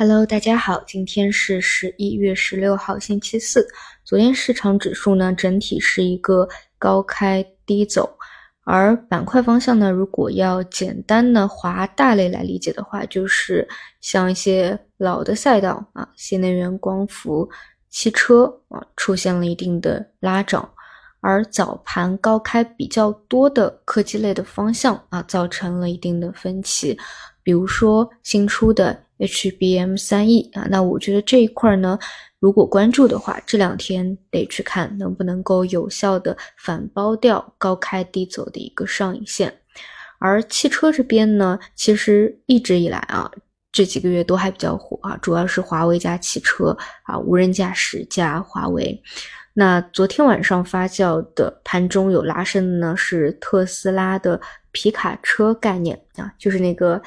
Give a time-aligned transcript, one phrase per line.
[0.00, 3.66] Hello，大家好，今天是十一月十六号，星期四。
[4.04, 8.16] 昨天市场指数呢，整体是一个高开低走，
[8.62, 13.66] 而板块方向呢，如果要简单的划大类来理解的话，就是
[14.00, 17.50] 像一些老的赛道啊，新能源、光伏、
[17.88, 20.70] 汽车啊，出现了一定的拉涨。
[21.20, 26.96] 而早盘高开比较多的科技类的方向啊，造成了一定的分歧。
[27.42, 31.98] 比如说新出的 HBM 三 E 啊，那我觉得这一块呢，
[32.38, 39.52] 如果关注的话，这两天得去看能不能够有效的反包掉高开低走的一个上影线。
[40.20, 43.30] 而汽车这边呢，其实一直以来啊，
[43.70, 49.00] 这几个月都还比较火啊，主要是华为加汽车啊，无人驾驶加华为。
[49.54, 54.40] 那昨天晚上发酵的盘中有拉升的呢，是特斯拉的
[54.70, 57.00] 皮卡车概念啊，就是那个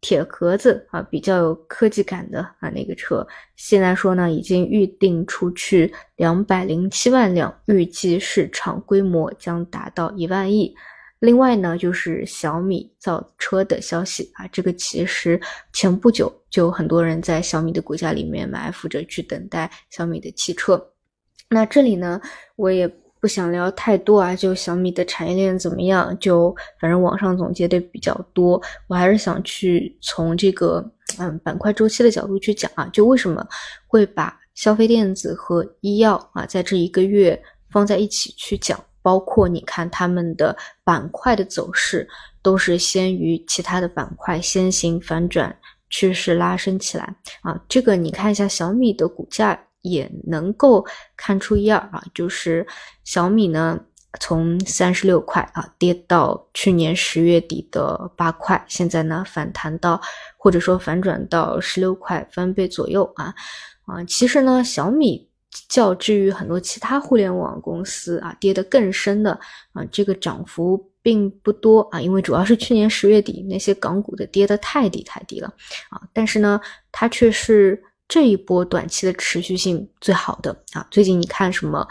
[0.00, 3.26] 铁壳子啊，比较有科技感的啊那个车。
[3.56, 10.74] 现在说呢，已经预定出去两百零七万辆，预计市场规模将达到一万亿。
[11.20, 15.40] 另外呢，就是小米造车的消息啊，这个其实
[15.72, 20.92] 前不久就很多人在小米的股价里面埋伏着去等待小米的汽车。
[21.50, 22.20] 那这里呢，
[22.54, 22.88] 我也
[23.20, 30.84] 不想聊太多啊，就小米的产业链怎么样，就反正网上总结的比较多，我还是想去从这个
[31.18, 33.46] 嗯板块周期的角度去讲啊，就为什么
[33.86, 42.08] 会把消费电子和医药啊在这一个月放在一起去讲，包括你看他们的板块的走势
[42.42, 45.56] 都是先于其他的板块先行反转，
[45.90, 49.64] 趋势拉升起来啊，这个你看一下小米的股价。
[49.90, 50.86] 也能够
[51.16, 52.66] 看出一二啊，就是
[53.04, 53.78] 小米呢，
[54.20, 60.00] 从三十六块啊跌到去年十月底的八块，现在呢反弹到
[60.36, 63.34] 或者说反转到十六块，翻倍左右啊
[63.86, 65.28] 啊，其实呢小米
[65.68, 69.32] 较之于很多其他互联网公司啊跌得更深的
[69.72, 75.52] 啊，这个涨幅并不多啊，因为主要是去年十月底那些港股的跌得太低太低了
[75.90, 76.60] 啊，但是呢
[76.90, 77.82] 它却是。
[78.08, 81.86] 这一波短期的持续性最好的啊，最近你看什么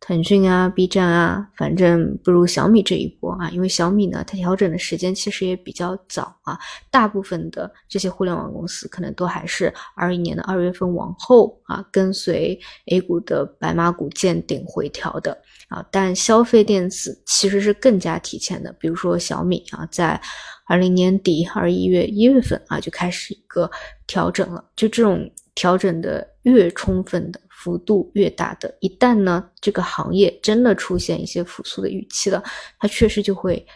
[0.00, 6.58] 腾讯啊、B 站啊，反正不如小米这一波啊，因为小米呢，它调整的时间其实也比较早啊，
[6.90, 15.36] 大部分的这些互联网公司可能都还是二一年的二月份往后啊，跟随 A 股的白马股见顶回调的
[15.68, 20.18] 啊，但消费电子其实是更加提前的，比如说小米啊，在
[20.64, 23.70] 二零年底二一月一月份啊就开始一个
[24.06, 25.30] 调整了，就这种。
[25.58, 32.40] 调整的越充分的幅度越大的，一旦呢这个行业真的出现一些复苏的预期了，
[32.78, 33.66] 它确实就会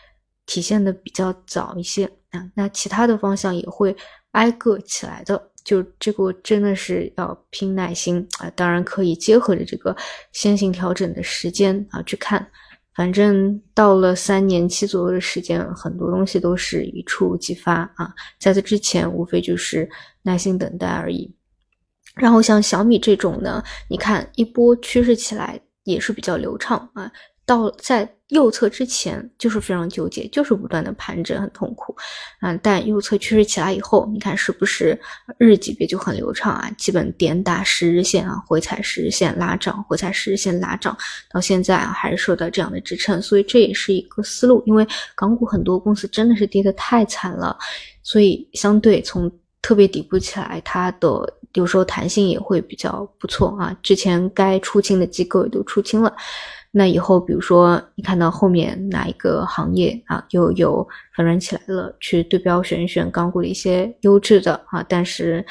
[0.46, 2.48] 体现的比较早一些啊。
[2.54, 3.96] 那其他的方向也会
[4.30, 8.48] 挨个起来的，就这个真的是要拼耐心啊。
[8.54, 9.96] 当然可以结合着这个
[10.30, 12.48] 先行调整的时间啊去看，
[12.94, 18.14] 反正到了三年期左右的时间，很多东西都是一触即发啊。
[18.38, 19.90] 在这之前，无非就是
[20.22, 21.34] 耐心等待而已。
[22.14, 27.10] 然后像小米这种呢，你看一波趋势起来也是比较流畅啊，
[27.46, 31.94] 到在右侧之前就是非常纠结，就是不断的盘整很痛苦
[32.40, 32.54] 啊。
[32.62, 34.98] 但右侧趋势起来以后，你看是不是
[35.38, 36.70] 日级别就很流畅啊？
[36.78, 40.96] 基本点打十日线啊，回踩十日线拉涨，回踩十日线拉涨，
[41.30, 44.62] 到现在啊还是受到这样的支撑，所以这也是一个思路。
[44.64, 47.58] 因为港股很多公司真的是跌得太惨了，
[48.02, 49.30] 所以相对从
[49.60, 51.38] 特别底部起来，它的。
[51.54, 56.14] 有时候弹性也会比较不错啊，之前该出清的机构也都出清了，
[56.70, 65.44] 那以后比如说你看到后面哪一个行业啊又有反转起来了，去对标选一选港股的一些优质的啊，但是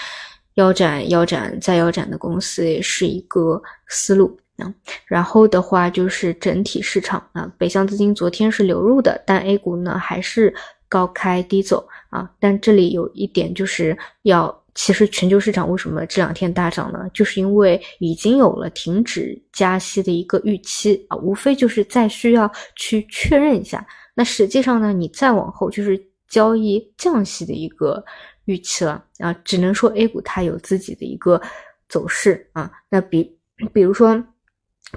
[0.56, 4.74] 腰斩腰斩再腰斩的公司也是一个思路啊。
[5.06, 10.52] 然后的话就是整体市场啊，北向资金昨天是流入的，但 A 股呢还是
[10.90, 14.61] 高开低走啊，但这里有一点就是要。
[14.74, 17.06] 其实全球市场为什么这两天大涨呢？
[17.14, 23.86] 就是因为已经有了停止加息的一个预期啊，无非就是再需要去确认一下。
[24.14, 28.02] 那实际上呢，你再往后就是交易降息的一个
[28.46, 29.34] 预期了啊。
[29.44, 31.42] 只能说 A 股它有自己的一个
[31.90, 32.72] 走势啊。
[32.90, 33.38] 那比
[33.74, 34.16] 比如说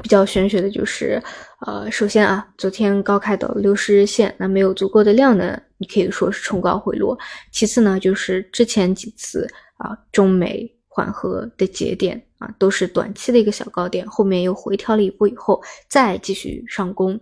[0.03, 1.21] 比较玄学的就是，
[1.67, 7.19] 呃，首先啊，昨天高开到六十日线，那没有足够的量呢，你可以说是冲高回落。
[7.51, 9.49] 其次呢，就是之前几次。
[9.85, 17.15] 啊，中美缓和的节点啊，都是短期的一个小高点，后面又回调了一波以后，再继续上攻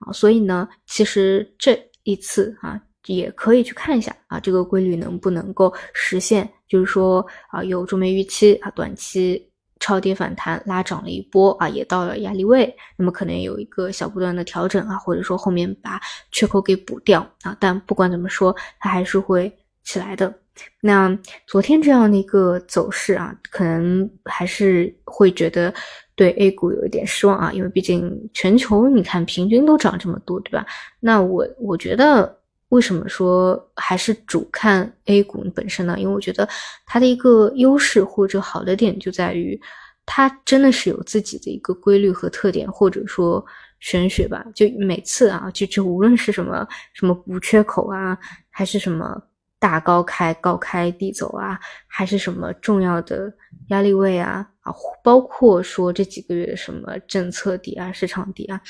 [0.00, 6.50] 啊，所以呢，其实这一次啊，也可以去看一下啊，这个规律能不能够实现？
[6.66, 9.48] 就是说啊，有中美预期啊，短期
[9.78, 16.00] 超跌反弹拉涨了一波啊，也到了压力位，那么可能有一个小不断的调整啊，或者说后面把
[16.32, 17.56] 缺口给补掉啊。
[17.60, 19.54] 但不管怎么说，它还是会
[19.84, 20.34] 起来的。
[20.80, 25.72] 那昨天这样的一个走势啊，可能还是会觉得
[26.14, 30.66] 对 A 股有一点失望啊，因为毕竟全球你看平均都涨这么多，对吧？
[31.00, 32.36] 那我我觉得。
[32.70, 35.96] 为什么说还是主看 A 股本身呢？
[35.98, 36.46] 因为我觉得
[36.84, 39.58] 它的一个优势或者好的点就在于，
[40.04, 43.42] 它真的是有自己的一个规律和特点，或者说
[43.80, 44.44] 玄学吧。
[44.54, 48.18] 就每次啊，就就无论是什么什么补缺口啊，
[48.50, 49.18] 还是什么
[49.58, 53.32] 大高开高开低走啊，还是什么重要的
[53.68, 54.72] 压力位啊啊，
[55.02, 58.60] 包括说这几个月什么政策底啊、市场底啊，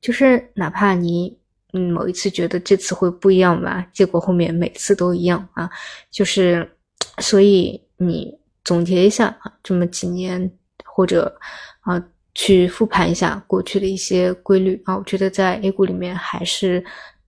[0.00, 1.38] 就是哪怕你。
[1.74, 5.68] 嗯，某一次觉得这次会不一样吧，结果后面每次都一样啊，
[6.10, 6.66] 就是，
[7.18, 10.50] 所以你总结一下啊，这么几年
[10.82, 11.38] 或者
[11.80, 12.02] 啊，
[12.34, 16.82] 去复盘一下过去的一些规律啊，我觉得在 A 股里面还是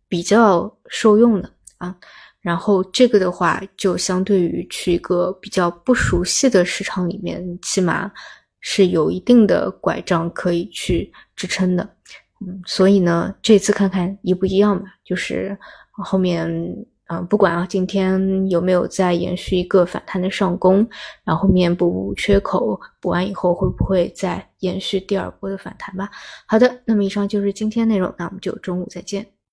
[0.09, 1.95] 比较受用的啊。
[2.41, 8.11] 然后这个的话，就相对于去一个比较不熟悉的市场里面，起码
[8.61, 11.87] 是有一定的拐杖可以去支撑的。
[12.41, 14.87] 嗯，所以呢，这次看看一不一样吧。
[15.05, 15.55] 就是
[15.91, 16.49] 后面，
[17.09, 20.89] 嗯，不管啊，今天有没有再延续一个反弹的上攻，
[21.23, 26.11] 然后面补缺口，补完以后会不会再延续第二波的反弹吧？
[26.47, 29.27] 好的，那么以上就是今天内容，那我们就中午再见。